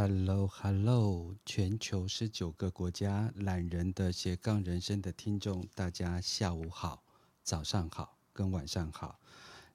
[0.00, 7.02] Hello，Hello，全球十九个国家懒人的斜杠人生的听众，大家下午好、
[7.42, 9.18] 早上好跟晚上好。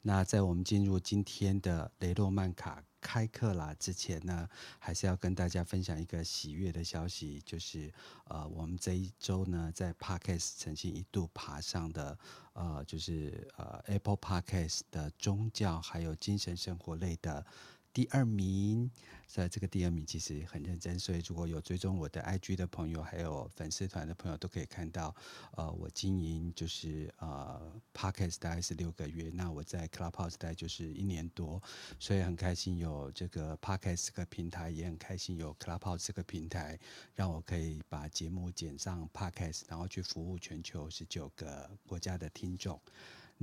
[0.01, 4.47] 那在我们进入今天的雷诺曼卡开课啦之前呢，
[4.79, 7.91] 还是要跟大家分享一个喜悦的消息，就是
[8.23, 12.17] 呃，我们这一周呢，在 Podcast 曾经一度爬上的
[12.53, 17.45] 呃，就是呃 Apple Podcast 的宗教还有精神生活类的。
[17.93, 18.89] 第二名，
[19.27, 25.15] 在这个第二名其实很认真，所以如果有追踪我的 IG 的朋友，还有粉丝团的朋友，都可以看到，
[25.55, 31.61] 呃，我经营就是呃 Podcast 大概是六个月，那我在 Clubhouse 大概就是一年多，
[31.99, 36.79] 所以很开心有这个 Podcast 这个平台，也很开心有 Clubhouse 这个平台，
[37.13, 42.81] 让我可以把节目剪上 Podcast，然后去服务全球十九个国家的听众。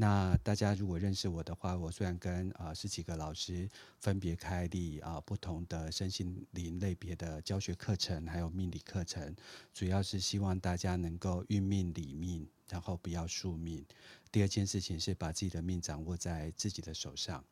[0.01, 3.69] 那大家如果认识我的话，我虽然跟啊、十几个老师
[3.99, 9.37] 分别开立啊、不同的身心灵类别的教学课程，还有命理课程，
[9.75, 13.85] 主要是希望大家能够运命理命，然后不要宿命。
[14.33, 17.45] 第二件事情是把自己的命掌握在自己的手上。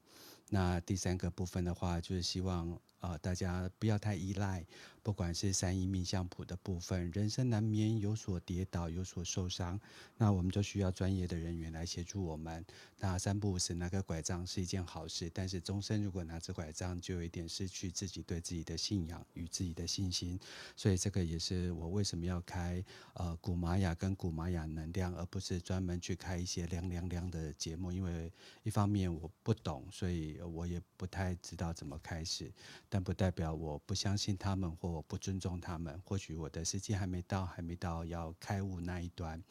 [0.49, 2.81] 那第三个部分的话，就是希望。
[3.01, 4.67] 啊、呃，大家不要太依赖，
[5.03, 9.81] 不管是三一命相谱的部分，人生难免有所跌倒，有所受伤，
[10.17, 12.65] 那我们就需要专业的人员来协助我们。
[12.99, 20.39] 那三不五时拿个拐杖是一件好事，但是终身如果拿着拐杖，就有一点失去自己对自己的信仰与自己的信心。
[20.75, 28.33] 所以这个也是我为什么要开呃古玛雅跟古玛雅能量，而不是专门去开一些亮亮亮的节目，因为
[28.65, 32.51] 一方面我不懂，所以我也不太知道怎么开始。
[32.89, 36.01] 但不代表我不相信他们，或我不尊重他们。
[36.05, 39.43] 或许我的时机还没到，还没到要开悟那一端。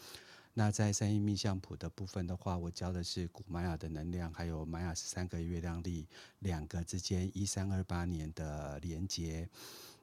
[0.53, 6.07] 那在三一密相谱的部分的话，我教的是古玛雅的能量，还有玛雅十三个月亮历
[6.39, 9.47] 两个之间一三二八年的连接。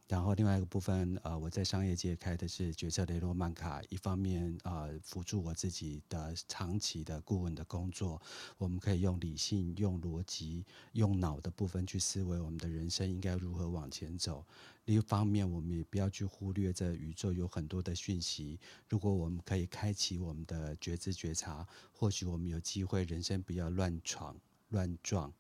[0.07, 8.21] 然后另外一个部分，呃，我在商业界开的是决策雷诺曼卡，一方面呃辅助我自己的长期的顾问的工作，
[8.59, 14.45] 我们可以用理性、用逻辑、用脑的部分去思维我们的人生应该如何往前走。
[14.85, 24.37] 另一方面，我们也不要去忽略这宇宙有很多的讯息，如果我们可以开启我们的觉知觉察，或许我们有机会人生不要乱闯
[24.69, 25.33] 乱撞。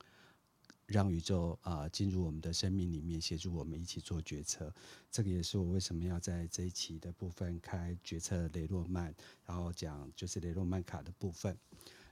[0.86, 4.72] 让宇宙啊进入我们的生命里面，协助我们一起做决策。
[5.10, 9.14] 这个也是我为什么要在这一期的部分开决策雷诺曼，
[9.46, 11.56] 然后讲就是雷诺曼卡的部分。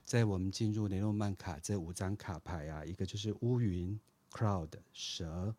[0.03, 3.99] 在我们进入雷诺曼卡这五张卡牌啊，一个就是乌云
[4.31, 5.55] （cloud）、蛇、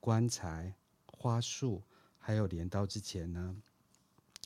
[0.00, 0.74] 棺材、
[1.06, 1.82] 花束，
[2.18, 3.54] 还有镰刀之前呢，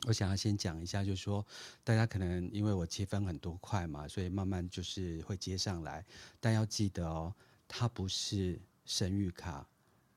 [0.06, 1.47] 我想要先讲一下，就是说
[1.84, 6.04] 大家可能因为我切分很多块嘛，所以慢慢就是会接上来，
[6.41, 7.32] 但要记得哦。
[7.72, 9.64] 它不是神谕卡，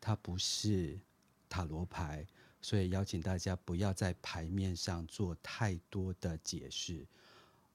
[0.01, 0.99] 它不是
[1.47, 2.25] 塔罗牌，
[2.63, 7.05] 所以邀请大家不要在牌面上做太多的解释。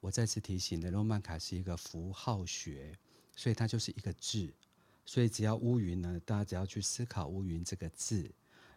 [0.00, 2.98] 我再次提醒，雷诺曼卡是一个符号学，
[3.36, 4.52] 所以它就是一个字。
[5.06, 8.28] 所以只要乌云呢，大家只要去思考乌云这个字，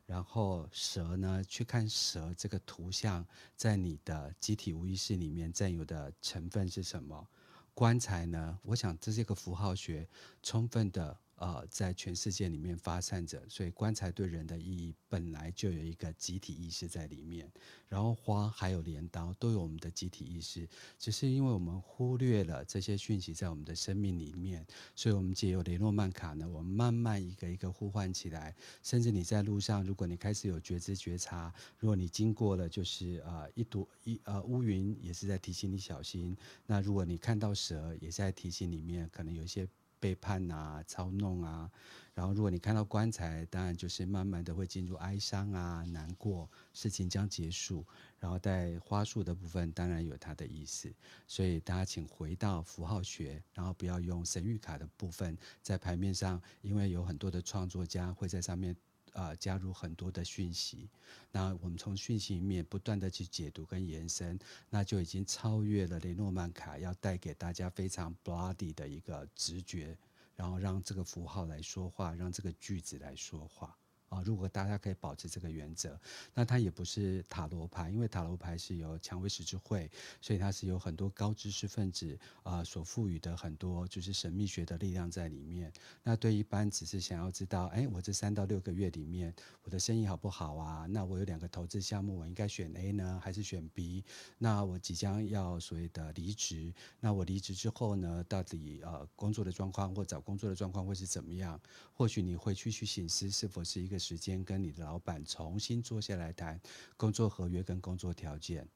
[0.05, 3.25] 然后蛇呢，去看蛇这个图像，
[3.57, 7.27] 在你的集体无意识里面占有的成分是什么？
[7.73, 8.59] 棺材呢？
[8.63, 10.07] 我想这是一个符号学，
[10.43, 11.17] 充分的。
[11.41, 17.51] 呃，在全世界里面发散着，所以棺材对人的意义本来就有一个集体意识在里面。
[17.89, 20.69] 然后花还有镰刀都有我们的集体意识，
[20.99, 24.63] 只是因为我们忽略了这些讯息在我们的生命里面，
[24.95, 28.55] 所以我们借由雷诺曼卡呢，我们慢慢一个一个呼唤起来。
[28.83, 36.37] 甚至你在路上，如果你开始有觉知觉察，如果你经过了就是呃一朵一呃乌云，也是在提醒你小心。
[36.67, 39.67] 那如果你看到蛇，也是在提醒里面可能有一些。
[40.01, 41.71] 背叛啊，操弄啊，
[42.15, 47.85] 然后如果你看到棺材，当然就是慢慢的会进入哀伤啊，难过，事情将结束。
[48.19, 50.91] 然后在花束的部分，当然有它的意思。
[51.27, 58.75] 所以大家请回到符号学，然后不要用神谕卡的部分在牌面上，因为有很多的创作家会在上面。
[59.13, 60.89] 啊、加入很多的讯息，
[61.31, 69.97] 那我们从讯息里面不断的去解读跟延伸，那就已经超越了雷诺曼卡要带给大家非常 bloody 的一个直觉，
[70.35, 73.77] 然后让这个符号来说话，让这个句子来说话。
[74.11, 75.97] 啊，如果大家可以保持这个原则，
[76.33, 85.71] 那它也不是塔罗牌，因为塔罗牌是由蔷薇十字会，所以它是有很多高知识分子啊、所赋予的很多就是神秘学的力量在里面。
[86.03, 90.85] 那对一般只是想要知道，哎，我这三到六个月里面我的生意好不好啊？
[90.89, 94.03] 那我有两个投资项目，我应该选 A 呢，还是选 B？
[94.37, 101.57] 那我即将要所谓的离职，那我离职之后呢，到底呃工作的状况或找工作的状况会是怎么样？
[101.93, 104.00] 或许你会去去省思是否是一个。
[104.01, 106.59] 时间跟你的老板重新坐下来谈
[106.97, 108.67] 工作合约跟工作条件。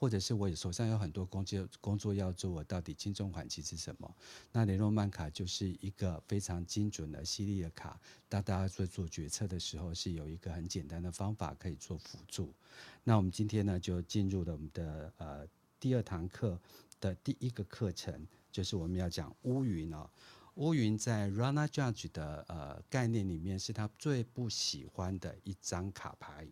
[0.00, 4.08] 或者是我手上有很多工作工作要做，我到底轻重缓急是什么？
[4.52, 12.54] 那雷诺曼卡就是一个非常精准的犀利的卡，当大家在做决策的时候，是有一个很简单的方法可以做辅助。
[13.02, 15.44] 那我们今天呢，就进入了我们的呃
[15.80, 16.60] 第二堂课
[17.00, 20.08] 的第一个课程，就是我们要讲乌云哦。
[20.58, 26.48] 乌云在 Rana Judge 的呃概念里面，是他最不喜欢的一张卡牌。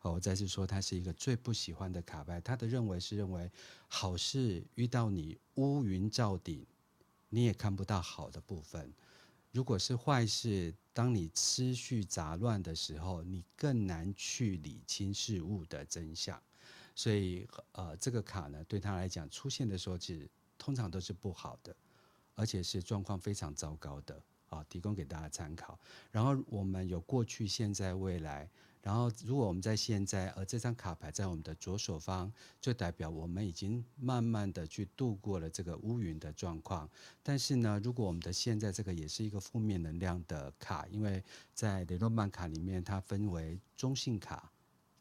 [0.00, 2.40] 我再次说，他是一个最不喜欢的卡牌。
[2.40, 3.50] 他的认为是认为，
[3.86, 6.64] 好事遇到你乌云罩顶，
[7.28, 8.90] 你也看不到好的部分；
[9.52, 16.42] 如果是坏事，当你思绪杂乱的时候，你更难去理清事物的真相。
[16.94, 20.26] 所以，呃，这个卡呢，对他来讲出现的时候，其实
[20.56, 21.76] 通常都是不好的，
[22.38, 24.64] 而且是状况非常糟糕的啊。
[24.68, 25.78] 提供给大家参考。
[26.10, 28.48] 然后我们有过去、现在、未来。
[28.80, 36.88] 然后，如果我们在现在，而这张卡牌在我们的左手方，就代表我们已经慢慢的去度过了这个乌云的状况。
[37.22, 44.50] 但是呢，如果我们的现在这个也是一个负面能量的卡，因为在雷诺曼卡里面，它分为中性卡、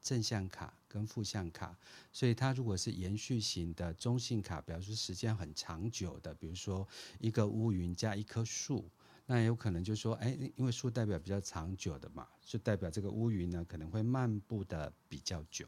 [0.01, 1.77] 正向卡跟负向卡。
[2.11, 6.87] 所以它如果是延续型的中性卡，表示时间很长久的，比如说
[7.19, 8.89] 一个乌云加一棵树。
[9.29, 15.67] 那有可能就说，哎，因为树代表比较长久的嘛，就代表这个乌云呢可能会漫步的比较久。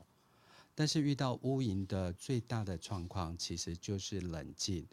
[0.74, 4.88] 但是遇到乌云的最大的状况，其实就是冷静。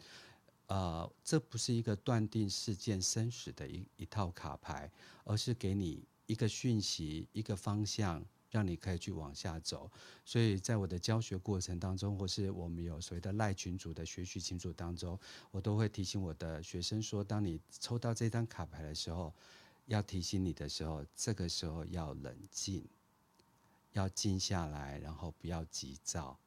[0.65, 4.91] 呃，这不是一个断定事件生死的一一套卡牌，
[5.23, 8.21] 而是给你一个讯息，一个方向。
[8.49, 9.91] 让你可以去往下走，
[10.23, 15.19] 所以在我的教学过程当中，或是我们有所谓的赖群组的学习群组当中，
[15.51, 19.33] 我都会提醒我的学生说：当你抽到这张卡牌的时候，
[19.87, 22.85] 要提醒你的时候，这个时候要冷静，
[23.91, 26.37] 要静下来，然后不要急躁，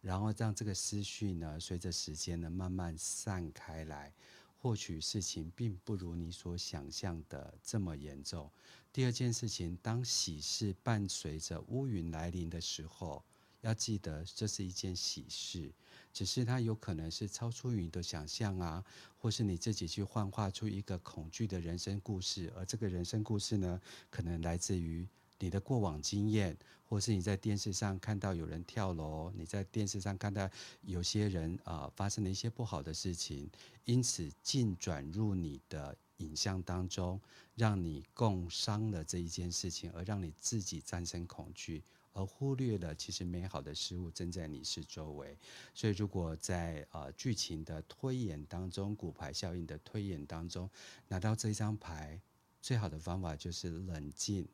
[0.00, 4.12] 然后让这个思绪呢，随着时间呢慢慢散开来。
[4.60, 8.50] 或许事情并不如你所想象的这么严重。
[8.92, 13.24] 第二件事情，当喜事伴随着乌云来临的时候，
[13.60, 15.72] 要记得这是一件喜事，
[16.12, 18.84] 只是它有可能是超出你的想象啊，
[19.16, 23.80] 或是你自己去幻化出一个恐惧的人生故事，而这个人生故事呢，
[24.10, 25.06] 可能来自于。
[25.38, 26.56] 你的过往经验，
[26.88, 30.48] 或是你在电视上看到有人跳楼，你在电视上看到
[30.82, 33.48] 有些人啊、发生了一些不好的事情，
[33.84, 37.20] 因此进转入你的影像当中，
[37.54, 45.38] 让你共伤了这一件事情，而让你自己战胜恐惧，而忽略了其实美好的事物正在你是周围。
[45.74, 50.68] 所以，如果在呃剧情的推演当中，骨牌效应的推演当中，
[51.06, 52.20] 拿到这张牌，
[52.60, 54.48] 最好的方法就是冷静。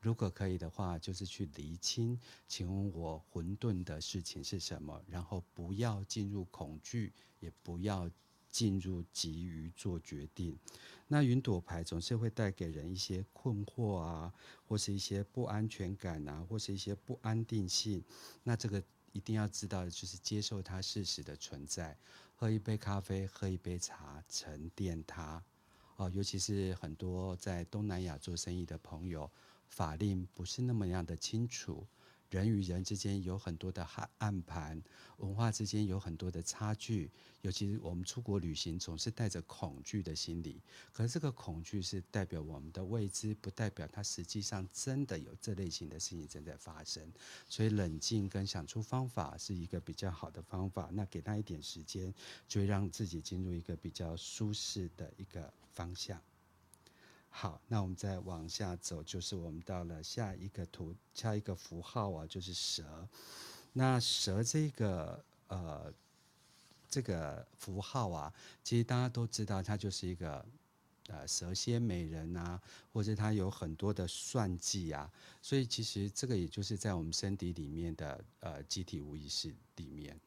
[0.00, 5.02] 如果可以的话，就是去厘清，请问我混沌的事情是什么？
[5.08, 8.08] 然后不要进入恐惧，也不要
[8.48, 10.56] 进入急于做决定。
[11.08, 14.32] 那云朵牌总是会带给人一些困惑啊，
[14.66, 18.04] 或是一些不安全感啊，或是一些不安定性。
[18.44, 18.80] 那这个
[19.12, 21.98] 一定要知道就是接受它事实的存在，
[22.36, 25.42] 喝一杯咖啡，喝一杯茶，沉淀它。
[25.96, 29.28] 哦，尤其是很多在东南亚做生意的朋友。
[29.68, 31.86] 法令不是那么样的清楚，
[32.30, 34.82] 人与人之间有很多的暗暗盘，
[35.18, 37.10] 文化之间有很多的差距。
[37.42, 40.60] 尤其是我们出国旅行，总是带着恐惧的心理。
[40.92, 47.10] 可是这个恐惧是代表我们的未知，不代表它实际上真的有这类型的事情正在发生。
[47.48, 50.90] 所以冷静跟想出方法是一个比较好的方法。
[50.92, 52.12] 那给他一点时间，
[52.48, 56.20] 就会让自己进入一个比较舒适的一个方向。
[57.30, 63.08] 好，那我们再往下走，就是我们到了下一个图，下一个符号啊，就是蛇。
[63.72, 65.92] 那蛇这个呃
[66.88, 68.32] 这个符号啊，
[68.64, 70.44] 其实大家都知道，它就是一个
[71.06, 72.60] 呃蛇蝎美人啊，
[72.92, 75.08] 或者它有很多的算计啊，
[75.40, 80.18] 所以其实这个也就是在我们身体里面的呃集体无意识里面。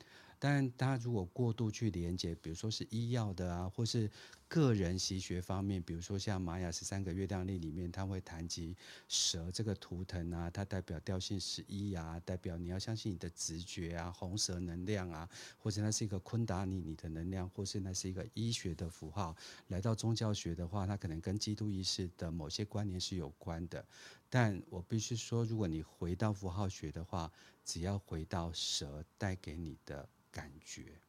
[0.43, 4.09] 但大家如果过度去连接，比如说是医药的啊，或是
[4.47, 8.75] 个人习学方面，比如说像玛雅十三个月亮历里面，它会谈及
[9.07, 15.29] 蛇这个图腾啊，它代表调性十一啊，代表你要相信你的直觉啊，红蛇能量啊，
[15.59, 19.35] 或者那是一个昆达尼你的能量，或是那是一个医学的符号。
[19.67, 23.85] 来到宗教学的话，它可能跟基督意识的某些观念是有关的。
[24.27, 27.31] 但我必须说，如果你回到符号学的话，
[27.63, 30.09] 只要回到蛇带给你的。
[30.31, 30.99] 感觉，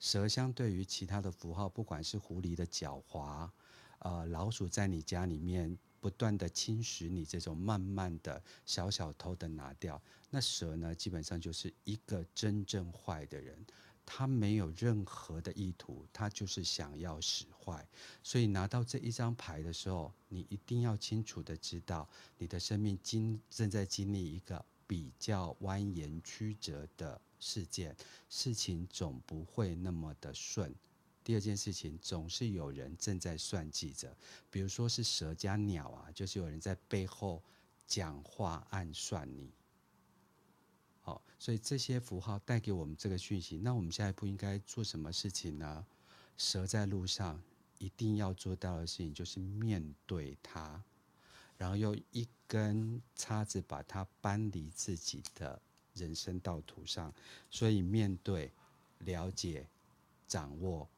[0.00, 3.48] 蛇相对于其他的符号，不管是狐狸的狡猾，
[4.00, 10.02] 呃，老鼠在你家里面不断的侵蚀你，这种慢慢的小小偷的拿掉。
[10.30, 13.64] 那蛇呢，基本上就是一个真正坏的人，
[14.04, 17.86] 他没有任何的意图，他就是想要使坏。
[18.22, 22.08] 所以拿到这一张牌的时候，你一定要清楚的知道，
[22.38, 27.96] 你的生命经正在经历一个比较蜿蜒曲折的事件，
[28.30, 30.72] 事情总不会那么的顺。
[31.24, 34.16] 第二件事情，总是有人正在算计着，
[34.48, 37.42] 比如说是蛇加鸟啊，就是有人在背后
[37.86, 39.50] 讲话暗算你。
[41.00, 45.84] 好，所以这些符号带给我们这个讯息，那我们下一步应该做什么事情呢？
[46.36, 47.42] 蛇在路上
[47.78, 50.82] 一定要做到的事情就是面对它，
[51.56, 55.60] 然后用一根叉子把它搬离自己的
[55.94, 57.12] 人生道途上。
[57.50, 58.52] 所以面对、
[58.98, 59.66] 了解、
[60.26, 60.88] 掌握。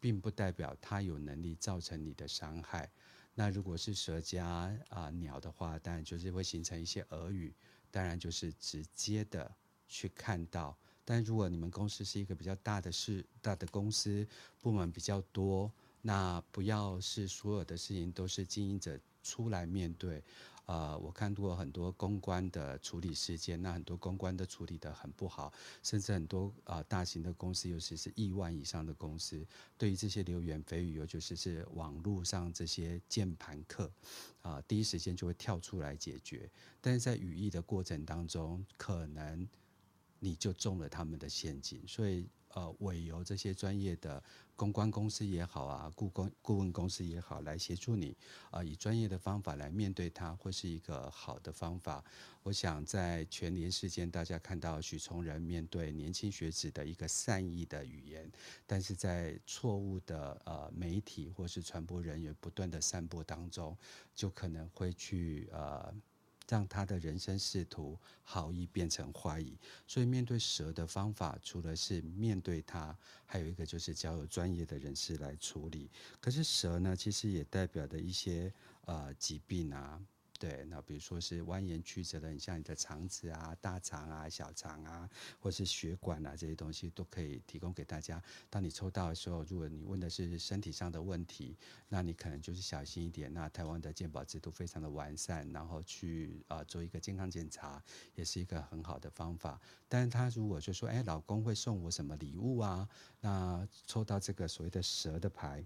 [0.00, 2.90] 并不代表他有能力造成你的伤害。
[3.34, 7.54] 那如果是蛇加啊鸟的话，当然就是会形成一些耳语，
[7.90, 9.50] 当然就是直接的
[9.88, 10.76] 去看到。
[11.06, 14.28] 但如果你们公司是一个比较大的事、大的公司，
[14.60, 20.22] 部门比较多，那不要是所有的事情都是经营者出来面对。
[20.66, 25.52] 呃，我看过很多公关的处理事件，那很多公关都处理得很不好，
[25.82, 33.92] 甚至很多、呃、大型的公司，尤其是亿万以上的公司，对于这些流言蜚语，尤其是网络上这些键盘客，
[34.42, 39.46] 啊、第一时间就会跳出来解决，但是在语义的过程当中，可能
[40.18, 42.26] 你就中了他们的陷阱，所以。
[42.54, 44.22] 呃，委由这些专业的
[44.56, 48.16] 公关公司也好啊，顾公顾问公司也好，来协助你
[48.50, 52.04] 啊、以专业的方法来面对它，会是一个好的方法。
[52.44, 58.30] 我想在全年事件，大家看到许崇仁面对年轻学子的一个善意的语言，
[58.66, 63.76] 但是在错误的呃媒体或是传播人员不断的散播当中，
[64.14, 65.92] 就可能会去呃。
[66.48, 75.90] 让他的人生仕途好意变成坏意，所以面对蛇的方法，除了是面对它，还有一个就是交由专业的人士来处理。
[76.20, 78.52] 可是蛇呢，其实也代表的一些
[78.84, 80.00] 呃疾病啊。
[80.38, 85.08] 对，那比如说是蜿蜒曲折的，你像你的肠子啊、大肠啊、小肠啊，
[85.40, 88.22] 或是血管啊这些东西，都可以提供给大家。
[88.50, 91.56] 当你抽到的时候，如果你问的是身体上的问题，
[91.88, 93.32] 那你可能就是小心一点。
[93.32, 97.82] 那台湾的健保制度非常的完善，然后去啊、做一个健康检查，
[98.14, 99.58] 也是一个很好的方法。
[99.88, 102.86] 但是他如果就说，哎，老公会送我什么礼物啊？
[103.20, 105.64] 那抽到这个所谓的蛇的牌。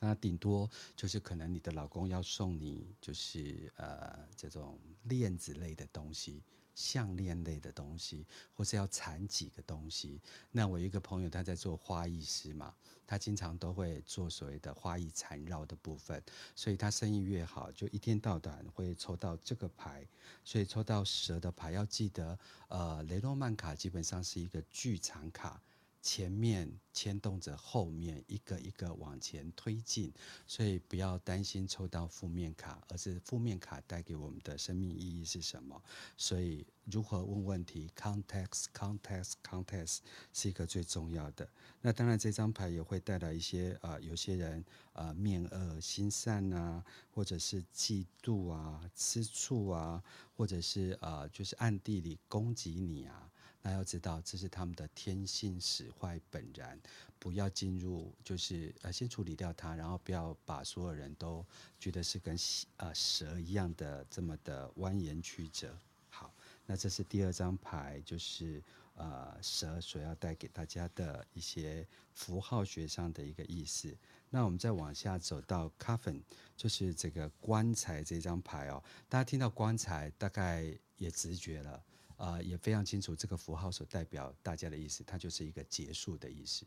[0.00, 6.42] 那顶多就是可能你的老公要送你，就是呃这种链子类的东西、
[6.74, 8.24] 项链类的东西，
[8.54, 10.20] 或是要缠几个东西。
[10.52, 12.72] 那我一个朋友他在做花艺师嘛，
[13.06, 16.22] 他经常都会做所谓的花艺缠绕的部分，
[16.54, 20.06] 所以他生意越好，就一天到晚会抽到这个牌。
[20.44, 22.38] 所以抽到蛇的牌，要记得，
[22.68, 25.60] 呃，雷诺曼卡基本上是一个剧场卡。
[26.08, 30.10] 前面牵动着后面一个一个往前推进，
[30.46, 35.82] 所以不要担心抽到负面卡，而是负面卡带给我们的生命意义是什么？
[36.16, 39.98] 所以如何问问题，context，context，context
[40.32, 41.46] 是一个最重要的。
[41.82, 50.02] 那当然这张牌也会带来一些啊、呃，有些人啊、呃、面恶心善啊，或者是嫉妒啊、吃醋啊，
[50.34, 53.30] 或者是啊、呃、就是暗地里攻击你啊。
[53.60, 56.78] 那要知道，这是他们的天性使坏本然，
[57.18, 61.44] 不要进入，就是呃，先处理掉它，然后不要把所有人都
[61.78, 62.36] 觉得是跟
[62.76, 65.76] 呃蛇一样的这么的蜿蜒曲折。
[66.08, 66.32] 好，
[66.66, 68.62] 那这是第二张牌，就是
[68.94, 73.94] 呃蛇所要带给大家的一些符号学上的一个意思。
[74.30, 76.22] 那我们再往下走到 Coffin，
[76.56, 81.82] 就是这个棺材这张牌哦，大家听到棺材，大概也直觉了。
[82.18, 86.66] 啊、也非常清楚这个符号所代表大家的意思，它就是一个结束的意思，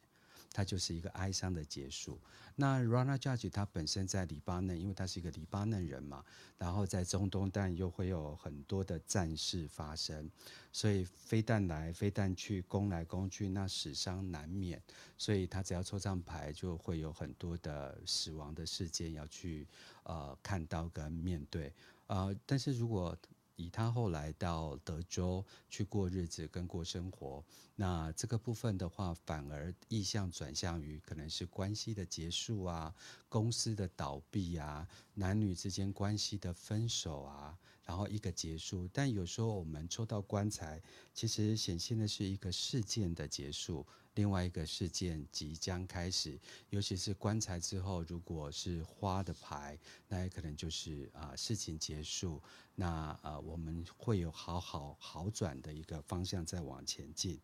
[0.51, 2.19] 它就是一个哀伤的结束。
[2.55, 6.23] 那 Rana Judge 他本身在黎巴嫩，因为他是一个黎巴嫩人嘛，
[6.57, 10.29] 然后在中东，但又会有很多的战事发生，
[10.71, 14.81] 所以飞弹来飞弹去，攻来攻去，那死伤难免。
[15.17, 19.67] 所以他只要抽张牌，就会有很多的死亡的事件要去
[20.03, 21.73] 呃看到跟面对。
[22.07, 23.17] 呃，但是如果
[23.55, 27.43] 以他后来到德州去过日子跟过生活，
[27.75, 32.93] 那这个部分的话，反而意向转向于可能是关系的结束啊，
[33.29, 37.57] 公司的倒闭啊，男女之间关系的分手啊，
[37.91, 38.87] 然后一个结束。
[38.93, 40.81] 但有时候我们抽到棺材，
[41.13, 43.85] 其实显现的是一个事件的结束。
[44.15, 52.41] 另外一个事件即将开始，尤其是棺材之后，如果是花的牌，那也可能就是啊、事情结束，
[52.75, 57.37] 那呃我们会有好好好转的一个方向再往前进。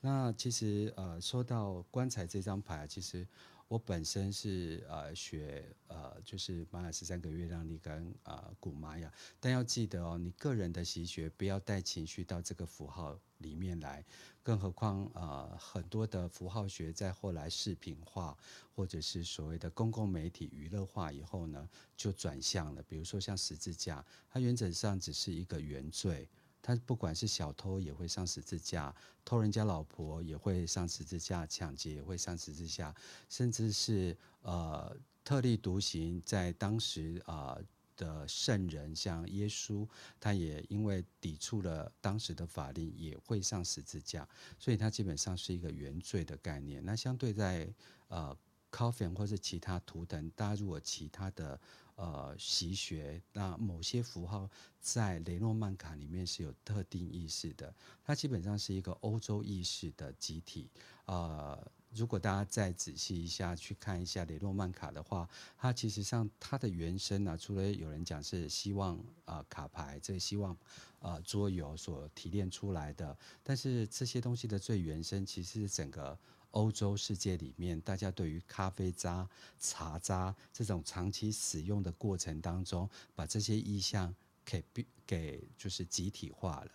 [0.00, 3.26] 那其实呃说到棺材这张牌，其实
[3.72, 9.10] 我本身是呃学呃就是玛雅十三个月亮历跟呃古玛雅，
[9.40, 14.04] 但要记得哦，你个人的习学不要带情绪到这个符号里面来。
[14.42, 18.36] 更何况，呃，很多的符号学在后来视频化，
[18.74, 22.82] 或者是所谓的公共媒体娱乐化以后呢，就转向了。
[22.82, 26.28] 比如说像十字架，它原则上只是一个原罪，
[26.62, 32.94] 他不管是小偷也会上十字架，偷人家老婆也会上十字架，抢劫也会上十字架，
[33.28, 37.58] 甚至是呃特立独行，在当时啊。
[37.58, 37.64] 呃
[37.94, 39.86] 的圣人像耶稣，
[40.18, 44.26] 他也因为抵触了当时的法令，也会上十字架，
[44.58, 46.82] 所以他基本上是一个原罪的概念。
[46.84, 47.72] 那相对在
[48.08, 48.36] 呃
[48.72, 51.60] coffin 或是其他图腾，大家如果其他的
[52.02, 57.72] 呃习学，那某些符号在雷诺曼卡里面是有特定意识的，
[58.04, 60.68] 它基本上是一个欧洲意识的集体，
[61.06, 61.56] 呃。
[61.94, 65.28] 如果大家再仔细一下去看一下雷诺曼卡的话，
[65.58, 70.54] 它其实上它的原生呢、除了有人讲是希望啊、呃、卡牌，这希望
[71.00, 76.18] 啊、呃、桌游所提炼出来的，但是这些东西的最原生，其实是整个
[76.52, 79.28] 欧洲世界里面，大家对于咖啡渣、
[79.58, 84.64] 茶渣这种长期使用的过程当中，把这些意象给
[85.06, 86.70] 给就是集体化了。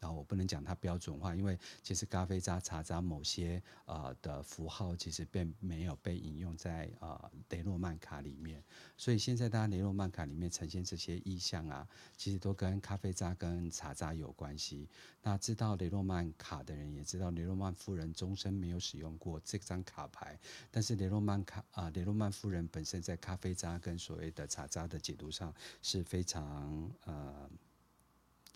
[0.00, 8.62] 然后我不能讲它标准化，因为其实咖啡渣、茶渣某些呃的符号其实并没有被引用在呃雷诺曼卡里面，
[8.96, 14.88] 所以现在大家雷诺曼卡里面呈现这些意象啊，其实都跟咖啡渣跟茶渣有关系。
[15.22, 20.38] 那知道雷诺曼卡的人也知道，雷诺曼夫人终身没有使用过这张卡牌，
[20.70, 25.52] 但是雷诺曼卡啊、雷诺曼夫人本身在咖啡渣跟所谓的茶渣的解读上
[25.82, 27.50] 是非常呃。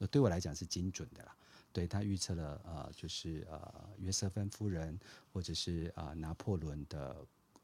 [0.06, 1.34] 对我来讲是精准的啦，
[1.72, 4.98] 对，他预测了呃，就是呃约瑟芬夫人
[5.32, 7.16] 或者是呃拿破仑的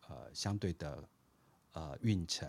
[0.08, 1.08] 呃相对的
[1.72, 2.48] 呃运程。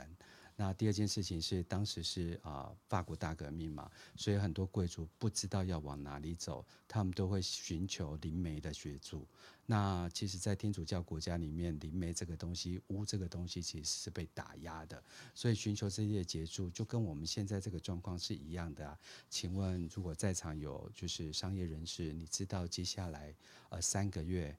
[0.60, 9.26] 那第二件事情是，当时是啊、呃、法国大革命嘛，所以很多贵族不知道要往哪里走，他们都会寻求灵媒的协助。
[9.66, 15.02] 那其实，在天主教国家里面，灵媒这个东西，巫这个东西其实是被打压的，
[15.34, 19.00] 所以寻求这些协助，就跟我们现在这个状况是一样的啊。
[19.30, 23.34] 请问，如果在场有就是商业人士，你知道接下来
[23.70, 24.54] 呃三个月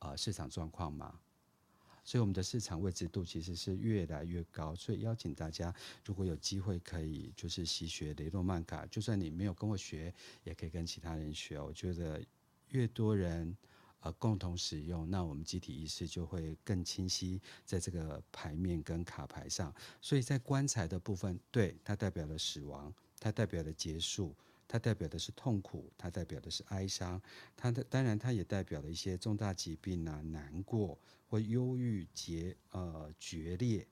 [0.00, 1.18] 呃市场状况吗？
[2.10, 5.72] 所以我们的市场位置度其实是越来越高，所以邀请大家，
[6.04, 11.60] 如果有机会可以就是习学雷诺曼卡，就算你没有跟我学，也可以跟其他人学。
[11.60, 12.20] 我觉得
[12.70, 13.56] 越多人
[14.00, 19.72] 呃共同使用，那我们集体意识就会更清晰，在这个牌面跟卡牌上。
[20.00, 24.34] 所以在棺材的部分，对，它代表了死亡，它代表了结束。
[24.70, 27.20] 它代表的是痛苦，它代表的是哀伤，
[27.56, 33.84] 它的当然它也代表了一些重大疾病啊、难过或忧郁、结呃决裂。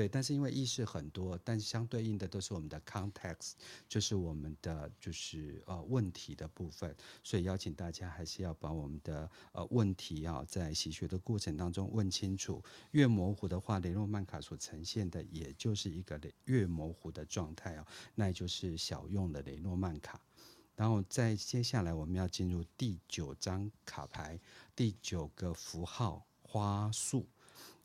[0.00, 3.52] 对，但是因为意识很多，但相对应的都是我们的 context，
[3.86, 12.64] 就是我们的就是呃问题的部分，所以邀请大家还是要把我们的呃问题啊，在习学的过程当中问清楚。
[12.92, 20.18] 越模糊的话，雷诺曼卡所呈现的也就是一个越模糊的状态啊，那就是小用的雷诺曼卡。
[20.76, 24.40] 然后在接下来我们要进入第九张卡牌，
[24.74, 27.28] 第九个符号花束。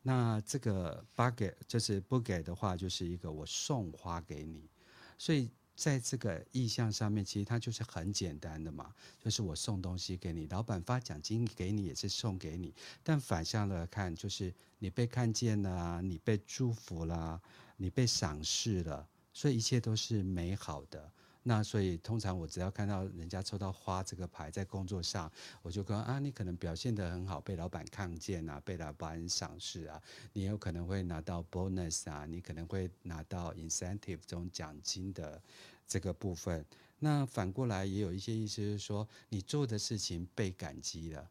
[0.07, 4.69] 那这个 bouquet 就是不给的话，就是一个我送花给你，
[5.17, 12.71] 所以在这个意象上面，其实它就是很简单的嘛，就是我送东西给你，老板发奖金给你也是送给你，
[13.03, 17.41] 但反向来看，就是你被看见了，你被祝福了，
[17.75, 21.11] 你被赏识了，所以一切都是美好的。
[21.47, 25.31] 那所以通常我只要看到人家抽到花这个牌在工作上，
[25.61, 30.01] 我就跟啊，你可能表现得很好，被老板看见啊，被老板赏识啊，
[30.33, 35.39] 你有可能会拿到 bonus 啊，你可能会拿到 incentive 这种奖金的
[35.87, 36.65] 这个部分。
[36.97, 41.29] 那反过来也有一些意思是说，你做的事情被感激了，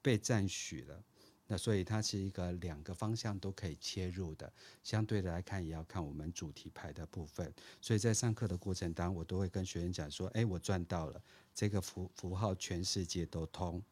[0.00, 1.02] 被赞许了。
[1.46, 7.52] 那所以它是一个两个方向都可以切入的，相对的来看也要看我们主题牌的部分。
[7.80, 11.22] 所以在上课的过程当中，我都会跟学员讲说：“哎，我赚到了
[11.54, 13.82] 这个符符号，全世界都通。”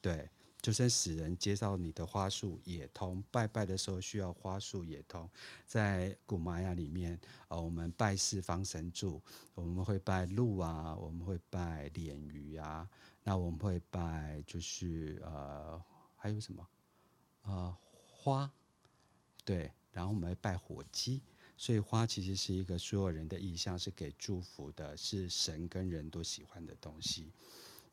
[0.00, 0.30] 对，
[0.62, 5.28] 就算死人接到你的花束也通，拜拜的时候需要花束也通。
[5.66, 7.18] 在古玛雅里面，
[7.48, 9.20] 呃，我们拜四方神柱，
[9.54, 12.88] 我们会拜鹿啊，我们会拜鲶鱼啊，
[13.24, 15.82] 那我们会拜就是呃
[16.16, 16.66] 还有什么？
[17.42, 17.76] 啊
[18.08, 18.50] 花，
[19.44, 21.22] 对，然后我们会拜火鸡，
[21.56, 27.32] 所以花其实是一个所有人的意象，是给祝福的，是神跟人都喜欢的东西。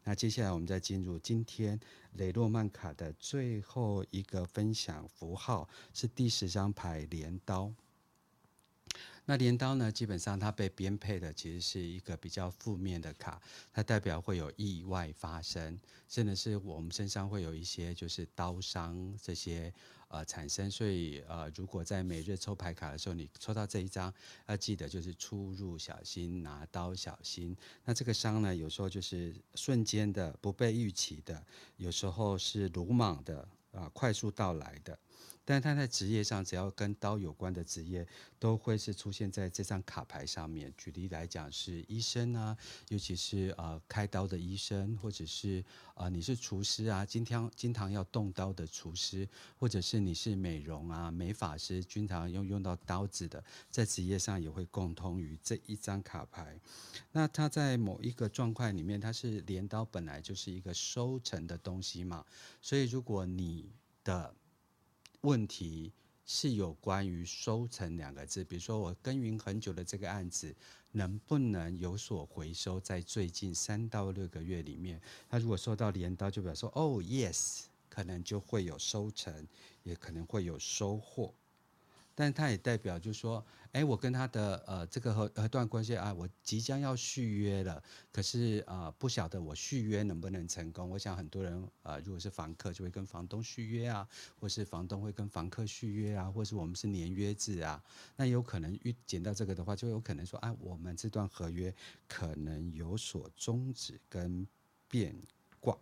[0.04, 1.80] 那接下来我们再进入今天
[2.14, 7.74] 雷诺曼卡的最后一个分享符号，是第十张牌镰刀。
[9.28, 13.40] 那镰刀呢，基本上它被编配的其实是一个比较负面的卡，
[13.72, 19.72] 它代表会有意外发生，甚至是我们身上会有一些就是刀伤这些。
[20.10, 24.14] 呃，产生，所以呃，如果在每日抽牌卡的时候，你抽到这一张，
[24.46, 27.54] 要记得就是出入小心，拿刀小心。
[27.84, 34.98] 那这个伤呢，有时候就是瞬间的，不被预期的，有时候是鲁莽的，啊、快速到来的。
[35.50, 38.06] 但他在职业上，只要跟刀有关的职业，
[38.38, 40.74] 都会是出现在这张卡牌上面。
[40.76, 42.58] 举例来讲，是医生啊，
[42.90, 45.64] 尤其是呃开刀的医生，或者是
[45.96, 49.26] 呃你是厨师啊，经常经常要动刀的厨师，
[49.58, 56.60] 或者是你是美容啊美发师，经常用用到刀子的，在职业上也会共通于这一张卡牌。
[57.14, 62.26] 那它在某一个状况里面，它是镰刀本来就是一个收成的东西嘛，
[62.62, 63.72] 所以如果你
[64.04, 64.36] 的
[65.28, 65.92] 问题
[66.24, 70.56] 是有关于收成两个字，比如说我耕耘很久的这个案子，
[70.94, 72.80] 能不能有所回收？
[72.80, 79.46] 在最近三到六个月里面，他如果收到镰刀，就表示说哦，yes，可能就会有收成，
[79.84, 81.34] 也可能会有收获。
[82.20, 90.90] 但它也代表，就是说，哎，我跟他的呃这个合合段关系啊，我即将要续约了，可是啊、不晓得我续约能不能成功。
[90.90, 94.08] 我想很多人啊、呃，如果是房客，就会跟房东续约啊，
[94.40, 97.80] 或是房东会跟房客续约啊，或是我们是年约制啊，
[98.16, 101.72] 那有可能遇捡到这个的话，就有可能说，啊，我们这段合约
[102.08, 104.48] 可能有所终止跟
[104.90, 105.16] 变。
[105.60, 105.76] 卦，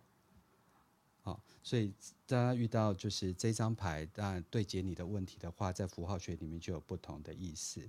[1.66, 1.92] 所以
[2.28, 7.80] 大家遇到就是这张牌，当然对接你的问题的话，在符号学里面就有不同的意思。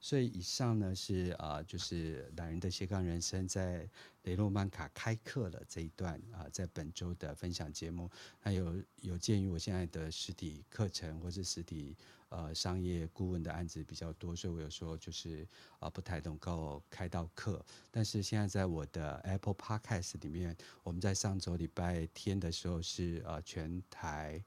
[0.00, 3.88] 所以以上呢是啊，就是懒人的斜杠人生在
[4.22, 11.96] 雷诺曼卡开课了这一段啊，在本周的分享节目，还有有鉴于我现在的实体课程或是实体
[12.28, 15.46] 呃商业顾问的案子比较多，所以我有时候就是
[15.78, 17.64] 啊不太能够开到课。
[17.90, 24.42] 但是现在在我的 Apple Podcast 里面，我们在上周礼拜天的时候是呃全台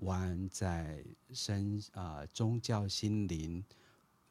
[0.00, 3.64] 湾在生啊宗教心灵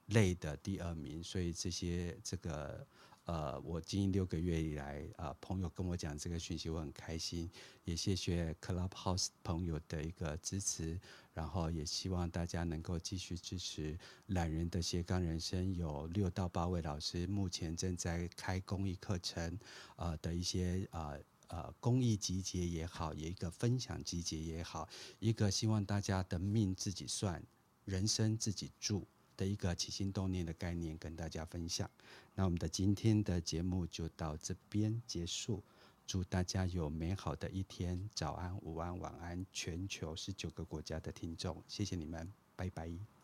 [0.07, 2.85] 类的第二名，所以这些这个
[3.25, 7.49] 呃，我经营六个月以来啊、朋友跟我讲这个讯息，我很开心，
[7.83, 10.97] 也谢谢 Clubhouse 朋友的一个支持，
[11.33, 19.59] 然后也希望大家能够继续支持懒人的斜杠人生，有六到八位老师目前正在开公益课程，
[19.97, 24.87] 呃的一些呃呃公益集结也好，也一个分享集结也好，
[25.19, 27.43] 一个希望大家的命自己算，
[27.83, 29.05] 人生自己住。
[29.37, 31.89] 的一个起心动念的概念跟大家分享，
[32.35, 35.63] 那我们的今天的节目就到这边结束，
[36.05, 43.16] 祝大家有美好的一天，早安、午安、晚安，全球十九个国家的听众，谢谢你们，拜拜。